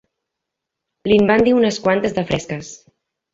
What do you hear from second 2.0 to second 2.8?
de fresques.